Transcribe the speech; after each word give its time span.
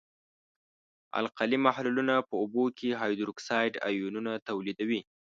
القلي 1.21 1.57
محلولونه 1.65 2.15
په 2.29 2.33
اوبو 2.41 2.63
کې 2.77 2.89
هایدروکساید 2.99 3.73
آیونونه 3.89 4.31
تولیدوي. 4.47 5.01